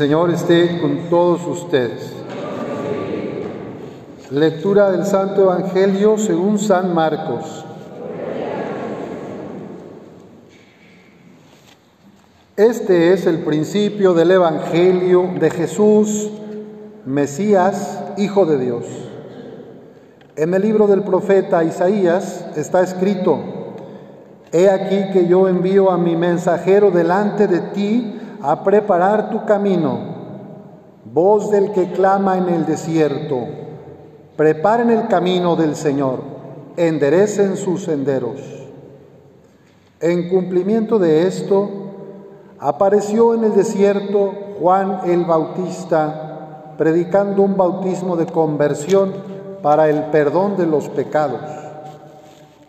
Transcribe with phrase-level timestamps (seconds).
[0.00, 2.14] Señor esté con todos ustedes.
[4.30, 7.66] Lectura del Santo Evangelio según San Marcos.
[12.56, 16.30] Este es el principio del Evangelio de Jesús,
[17.04, 18.86] Mesías, Hijo de Dios.
[20.34, 23.38] En el libro del profeta Isaías está escrito,
[24.50, 29.98] He aquí que yo envío a mi mensajero delante de ti a preparar tu camino,
[31.04, 33.36] voz del que clama en el desierto,
[34.36, 36.20] preparen el camino del Señor,
[36.76, 38.40] enderecen sus senderos.
[40.00, 41.68] En cumplimiento de esto,
[42.58, 49.12] apareció en el desierto Juan el Bautista, predicando un bautismo de conversión
[49.62, 51.40] para el perdón de los pecados.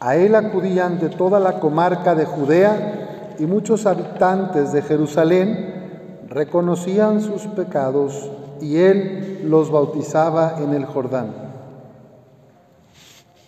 [0.02, 3.11] A él acudían de toda la comarca de Judea
[3.42, 8.30] y muchos habitantes de Jerusalén reconocían sus pecados
[8.61, 11.33] y él los bautizaba en el Jordán.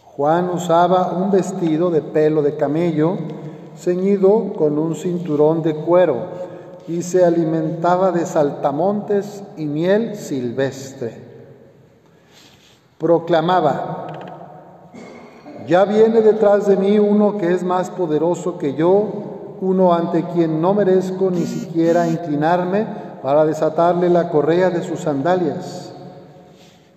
[0.04, 3.18] Juan usaba un vestido de pelo de camello
[3.78, 6.26] ceñido con un cinturón de cuero
[6.88, 11.14] y se alimentaba de saltamontes y miel silvestre.
[12.98, 14.08] Proclamaba,
[15.68, 19.33] ya viene detrás de mí uno que es más poderoso que yo,
[19.64, 22.86] uno ante quien no merezco ni siquiera inclinarme
[23.22, 25.94] para desatarle la correa de sus sandalias.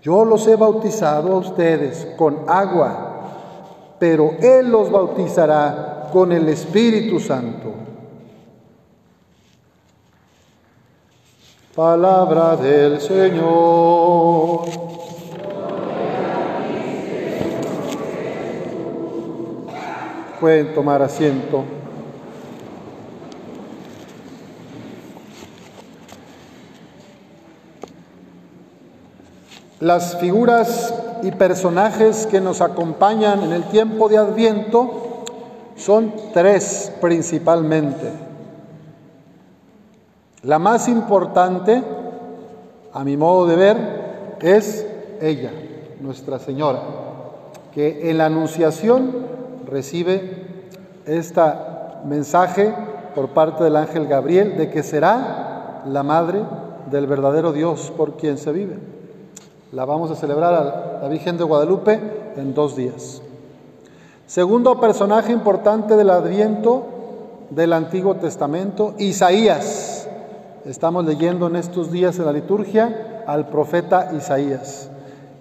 [0.03, 3.13] Yo los he bautizado a ustedes con agua,
[4.01, 7.73] pero Él los bautizará con el Espíritu Santo.
[11.75, 14.63] Palabra del Señor.
[20.41, 21.76] Pueden tomar asiento.
[29.81, 35.25] Las figuras y personajes que nos acompañan en el tiempo de Adviento
[35.77, 38.11] son tres principalmente.
[40.45, 41.83] La más importante,
[42.95, 44.87] a mi modo de ver, es
[45.21, 45.53] ella,
[46.01, 46.81] Nuestra Señora,
[47.75, 49.27] que en la Anunciación
[49.67, 50.47] recibe
[51.05, 51.43] este
[52.07, 52.75] mensaje
[53.15, 56.41] por parte del ángel Gabriel de que será la madre
[56.91, 58.96] del verdadero Dios por quien se vive.
[59.77, 62.01] La vamos a celebrar a la Virgen de Guadalupe
[62.35, 63.21] en dos días.
[64.27, 66.87] Segundo personaje importante del Adviento
[67.51, 70.09] del Antiguo Testamento, Isaías.
[70.65, 74.89] Estamos leyendo en estos días en la liturgia al profeta Isaías,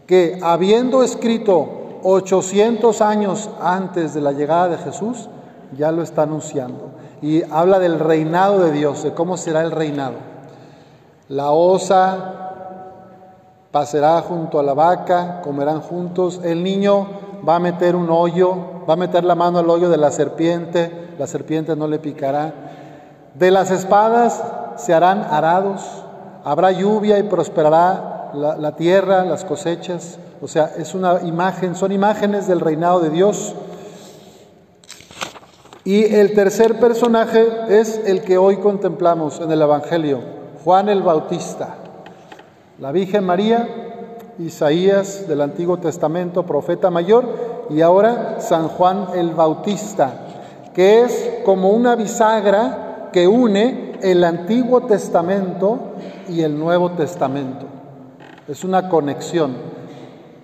[0.06, 5.30] que habiendo escrito 800 años antes de la llegada de Jesús,
[5.78, 6.90] ya lo está anunciando.
[7.22, 10.16] Y habla del reinado de Dios, de cómo será el reinado.
[11.30, 12.45] La osa
[13.76, 16.40] pasará junto a la vaca, comerán juntos.
[16.46, 17.08] El niño
[17.46, 18.56] va a meter un hoyo,
[18.88, 22.54] va a meter la mano al hoyo de la serpiente, la serpiente no le picará.
[23.34, 24.42] De las espadas
[24.78, 25.82] se harán arados,
[26.46, 30.20] habrá lluvia y prosperará la, la tierra, las cosechas.
[30.42, 33.56] O sea, es una imagen, son imágenes del reinado de Dios.
[35.84, 40.22] Y el tercer personaje es el que hoy contemplamos en el Evangelio,
[40.64, 41.80] Juan el Bautista.
[42.78, 43.70] La Virgen María,
[44.38, 47.24] Isaías del Antiguo Testamento, profeta mayor,
[47.70, 50.12] y ahora San Juan el Bautista,
[50.74, 55.80] que es como una bisagra que une el Antiguo Testamento
[56.28, 57.66] y el Nuevo Testamento.
[58.46, 59.56] Es una conexión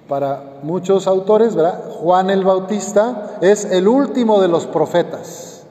[0.08, 1.84] para muchos autores, ¿verdad?
[2.00, 5.66] Juan el Bautista es el último de los profetas.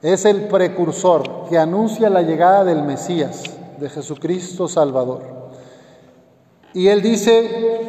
[0.00, 5.22] Es el precursor que anuncia la llegada del Mesías, de Jesucristo Salvador.
[6.74, 7.86] Y él dice,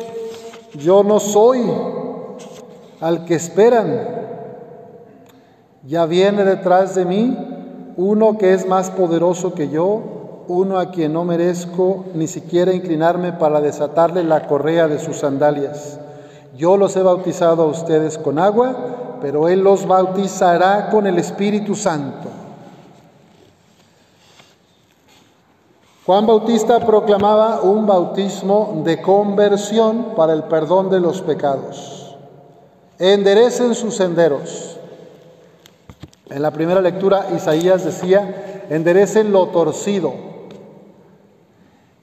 [0.76, 1.62] yo no soy
[3.02, 4.20] al que esperan,
[5.84, 7.38] ya viene detrás de mí
[7.98, 13.34] uno que es más poderoso que yo, uno a quien no merezco ni siquiera inclinarme
[13.34, 16.00] para desatarle la correa de sus sandalias.
[16.58, 21.76] Yo los he bautizado a ustedes con agua, pero Él los bautizará con el Espíritu
[21.76, 22.29] Santo.
[26.10, 32.18] Juan Bautista proclamaba un bautismo de conversión para el perdón de los pecados.
[32.98, 34.80] Enderecen sus senderos.
[36.32, 40.12] En la primera lectura Isaías decía, enderecen lo torcido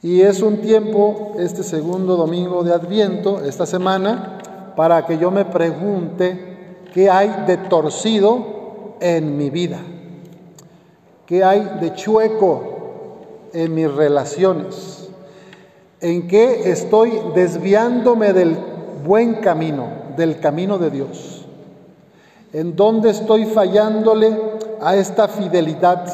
[0.02, 5.46] y es un tiempo, este segundo domingo de Adviento, esta semana, para que yo me
[5.46, 9.80] pregunte qué hay de torcido en mi vida,
[11.26, 12.75] qué hay de chueco
[13.56, 15.08] en mis relaciones?
[16.00, 18.58] ¿En qué estoy desviándome del
[19.02, 21.46] buen camino, del camino de Dios?
[22.52, 24.38] ¿En dónde estoy fallándole
[24.80, 26.04] a esta fidelidad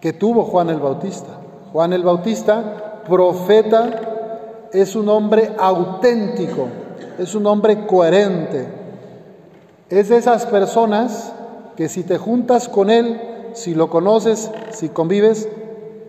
[0.00, 1.30] que tuvo Juan el Bautista?
[1.72, 6.68] Juan el Bautista, profeta, es un hombre auténtico,
[7.18, 8.68] es un hombre coherente.
[9.88, 11.32] Es de esas personas
[11.76, 13.20] que si te juntas con él,
[13.52, 15.48] si lo conoces, si convives,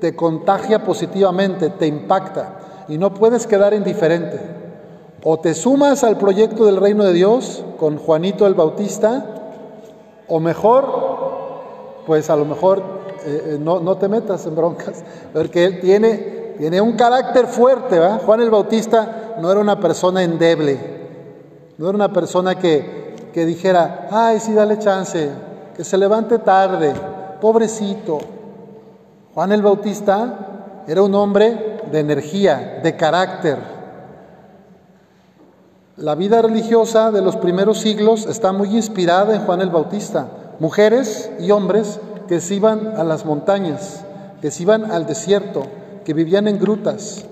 [0.02, 4.40] te contagia positivamente, te impacta y no puedes quedar indiferente.
[5.24, 9.24] O te sumas al proyecto del reino de Dios con Juanito el Bautista,
[10.28, 12.80] o mejor, pues a lo mejor
[13.26, 15.04] eh, eh, no, no, te metas en broncas,
[15.34, 18.00] porque él tiene, tiene un carácter fuerte.
[18.00, 18.18] ¿va?
[18.18, 20.80] Juan el Bautista no era una persona endeble,
[21.78, 25.30] no era una persona que, que dijera, ay, sí, dale chance,
[25.78, 26.94] que se levante tarde,
[27.40, 28.41] pobrecito.
[29.34, 33.58] Juan el Bautista era un hombre de energía, de carácter.
[35.96, 40.28] La vida religiosa de los primeros siglos está muy inspirada en Juan el Bautista.
[40.60, 44.04] Mujeres y hombres que se iban a las montañas,
[44.42, 45.64] que se iban al desierto,
[46.04, 47.26] que vivían en grutas.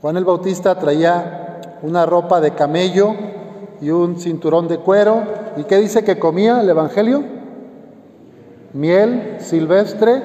[0.00, 3.14] Juan el Bautista traía una ropa de camello
[3.80, 5.22] y un cinturón de cuero.
[5.56, 7.43] ¿Y qué dice que comía el Evangelio?
[8.74, 10.20] Miel silvestre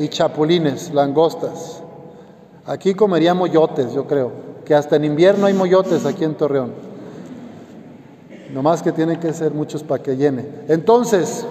[0.00, 1.80] y chapulines, langostas.
[2.66, 4.32] Aquí comería moyotes, yo creo,
[4.64, 6.72] que hasta en invierno hay moyotes aquí en Torreón.
[8.52, 10.44] Nomás que tienen que ser muchos para que llene.
[10.66, 11.46] Entonces,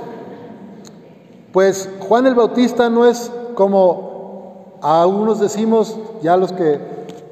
[1.54, 6.78] pues Juan el Bautista no es como a unos decimos, ya los que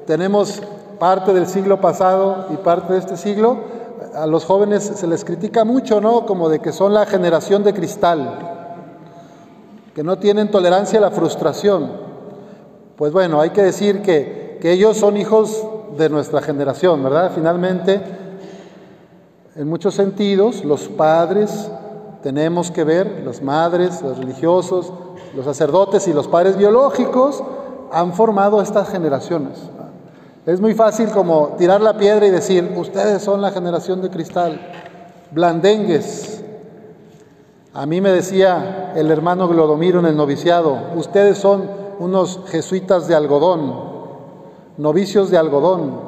[0.06, 0.62] tenemos
[0.98, 3.58] parte del siglo pasado y parte de este siglo,
[4.14, 6.24] a los jóvenes se les critica mucho, ¿no?
[6.24, 8.61] Como de que son la generación de cristal,
[9.94, 11.90] que no tienen tolerancia a la frustración.
[12.96, 15.64] Pues bueno, hay que decir que, que ellos son hijos
[15.96, 17.32] de nuestra generación, ¿verdad?
[17.34, 18.00] Finalmente,
[19.54, 21.70] en muchos sentidos, los padres
[22.22, 24.92] tenemos que ver, las madres, los religiosos,
[25.34, 27.42] los sacerdotes y los padres biológicos
[27.90, 29.58] han formado estas generaciones.
[30.46, 34.60] Es muy fácil como tirar la piedra y decir, ustedes son la generación de cristal,
[35.30, 36.41] blandengues.
[37.74, 43.14] A mí me decía el hermano Glodomiro en el noviciado, ustedes son unos jesuitas de
[43.14, 43.72] algodón,
[44.76, 45.98] novicios de algodón,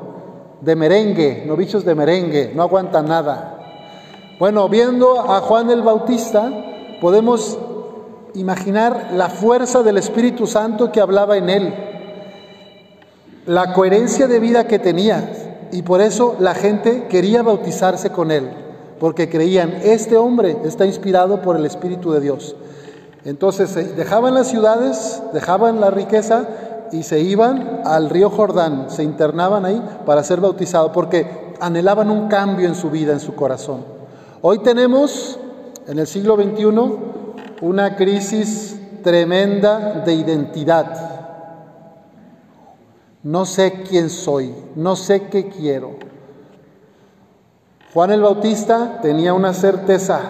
[0.61, 4.37] de merengue, novicios de merengue, no aguantan nada.
[4.39, 6.53] Bueno, viendo a Juan el Bautista,
[7.01, 7.59] podemos
[8.35, 11.75] imaginar la fuerza del Espíritu Santo que hablaba en él,
[13.47, 18.51] la coherencia de vida que tenía, y por eso la gente quería bautizarse con él,
[19.05, 22.57] porque creían, este hombre está inspirado por el Espíritu de Dios.
[23.27, 26.49] Entonces dejaban las ciudades, dejaban la riqueza
[26.91, 32.29] y se iban al río Jordán, se internaban ahí para ser bautizados, porque anhelaban un
[32.29, 33.85] cambio en su vida, en su corazón.
[34.41, 35.39] Hoy tenemos
[35.87, 36.65] en el siglo XXI
[37.61, 41.37] una crisis tremenda de identidad.
[43.23, 46.14] No sé quién soy, no sé qué quiero.
[47.95, 50.21] Juan el Bautista tenía una certeza,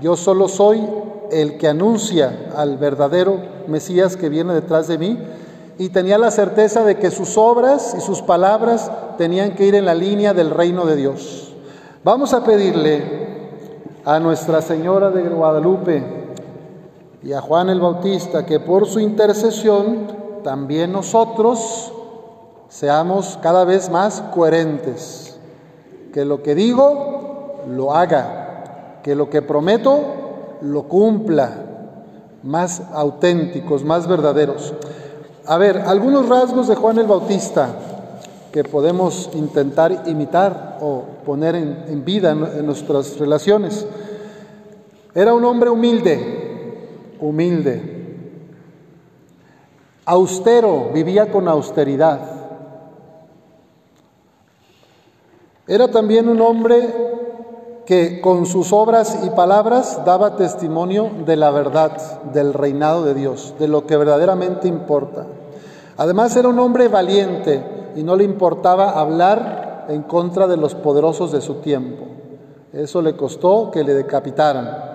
[0.00, 0.84] yo solo soy
[1.30, 5.16] el que anuncia al verdadero Mesías que viene detrás de mí,
[5.78, 9.84] y tenía la certeza de que sus obras y sus palabras tenían que ir en
[9.84, 11.54] la línea del reino de Dios.
[12.02, 13.04] Vamos a pedirle
[14.04, 16.02] a Nuestra Señora de Guadalupe
[17.22, 20.08] y a Juan el Bautista que por su intercesión
[20.42, 21.92] también nosotros
[22.68, 25.31] seamos cada vez más coherentes,
[26.12, 30.00] que lo que digo lo haga, que lo que prometo
[30.60, 31.50] lo cumpla,
[32.42, 34.74] más auténticos, más verdaderos.
[35.46, 37.74] A ver, algunos rasgos de Juan el Bautista
[38.52, 43.86] que podemos intentar imitar o poner en, vida en, nuestras relaciones.
[45.14, 48.02] Era un hombre humilde, humilde,
[50.04, 52.41] austero, vivía con austeridad.
[55.66, 57.12] Era también un hombre
[57.86, 63.54] que con sus obras y palabras daba testimonio de la verdad, del reinado de Dios,
[63.58, 65.26] de lo que verdaderamente importa.
[65.96, 67.62] Además era un hombre valiente,
[67.94, 72.04] y no le importaba hablar en contra de los poderosos de su tiempo.
[72.72, 74.92] Eso le costó que le decapitaran.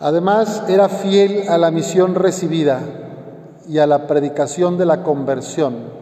[0.00, 2.80] Además, era fiel a la misión recibida
[3.68, 5.98] y a la predicación de la conversión.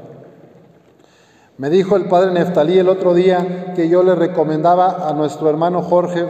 [1.58, 5.82] Me dijo el padre Neftalí el otro día que yo le recomendaba a nuestro hermano
[5.82, 6.26] Jorge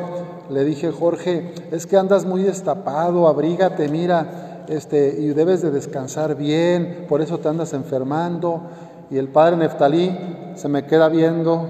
[0.51, 6.37] le dije, Jorge, es que andas muy destapado, abrígate, mira, este, y debes de descansar
[6.37, 8.63] bien, por eso te andas enfermando.
[9.11, 10.17] Y el padre Neftalí
[10.55, 11.67] se me queda viendo,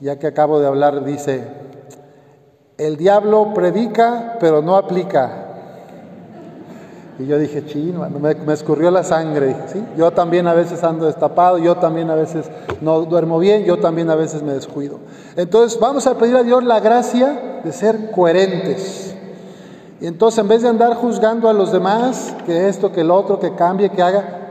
[0.00, 1.44] ya que acabo de hablar, dice,
[2.78, 5.45] el diablo predica, pero no aplica.
[7.18, 9.56] Y yo dije, chino, me, me, escurrió la sangre.
[9.72, 9.82] ¿sí?
[9.96, 12.50] Yo también a veces ando destapado, yo también a veces
[12.82, 14.98] no duermo bien, yo también a veces me descuido.
[15.34, 19.14] Entonces vamos a pedir a Dios la gracia de ser coherentes.
[19.98, 23.40] Y entonces en vez de andar juzgando a los demás, que esto, que el otro,
[23.40, 24.42] que cambie, que haga,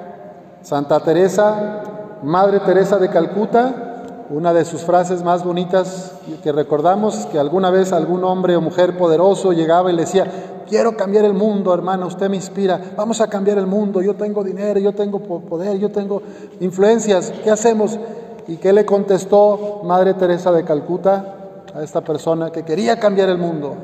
[0.64, 1.84] Santa Teresa,
[2.24, 3.96] Madre Teresa de Calcuta,
[4.32, 8.98] una de sus frases más bonitas que recordamos, que alguna vez algún hombre o mujer
[8.98, 10.26] poderoso llegaba y le decía,
[10.68, 14.44] quiero cambiar el mundo, hermana, usted me inspira, vamos a cambiar el mundo, yo tengo
[14.44, 16.22] dinero, yo tengo poder, yo tengo
[16.60, 18.00] influencias, ¿qué hacemos?
[18.48, 21.36] ¿Y qué le contestó Madre Teresa de Calcuta
[21.74, 23.76] a esta persona que quería cambiar el mundo?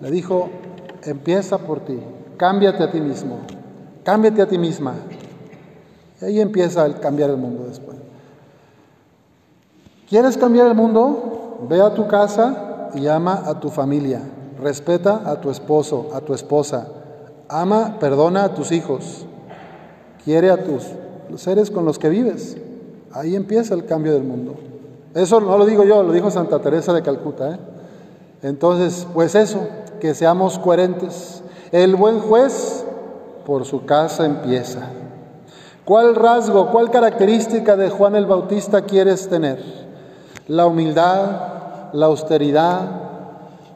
[0.00, 0.48] Le dijo,
[1.04, 1.98] empieza por ti,
[2.36, 3.38] cámbiate a ti mismo,
[4.04, 4.94] cámbiate a ti misma.
[6.20, 7.96] Y ahí empieza el cambiar el mundo después.
[10.08, 11.58] ¿Quieres cambiar el mundo?
[11.68, 14.22] Ve a tu casa y llama a tu familia.
[14.62, 16.88] Respeta a tu esposo, a tu esposa.
[17.48, 19.24] Ama, perdona a tus hijos.
[20.24, 20.84] Quiere a tus
[21.36, 22.56] seres con los que vives.
[23.12, 24.54] Ahí empieza el cambio del mundo.
[25.14, 27.54] Eso no lo digo yo, lo dijo Santa Teresa de Calcuta.
[27.54, 27.58] ¿eh?
[28.42, 29.66] Entonces, pues eso,
[30.00, 31.42] que seamos coherentes.
[31.72, 32.84] El buen juez
[33.46, 34.90] por su casa empieza.
[35.84, 39.58] ¿Cuál rasgo, cuál característica de Juan el Bautista quieres tener?
[40.46, 42.97] La humildad, la austeridad,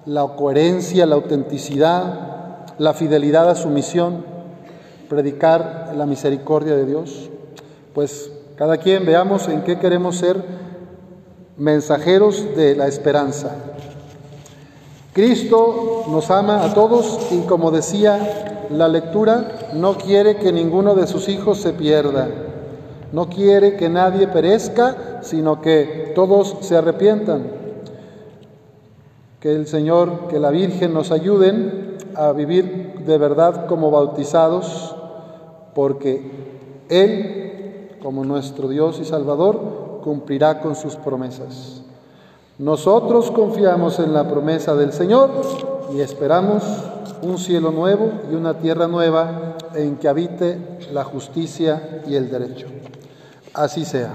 [0.06, 4.24] la coherencia, la autenticidad, la fidelidad a su misión,
[5.08, 7.30] predicar la misericordia de Dios.
[7.94, 10.42] Pues cada quien veamos en qué queremos ser
[11.56, 13.50] mensajeros de la esperanza.
[15.12, 21.06] Cristo nos ama a todos y como decía la lectura, no quiere que ninguno de
[21.06, 22.28] sus hijos se pierda.
[23.12, 27.61] No quiere que nadie perezca, sino que todos se arrepientan
[29.42, 34.94] que el Señor, que la Virgen nos ayuden a vivir de verdad como bautizados,
[35.74, 36.30] porque
[36.88, 41.82] Él, como nuestro Dios y Salvador, cumplirá con sus promesas.
[42.58, 45.30] Nosotros confiamos en la promesa del Señor
[45.92, 46.62] y esperamos
[47.22, 52.68] un cielo nuevo y una tierra nueva en que habite la justicia y el derecho.
[53.54, 54.14] Así sea.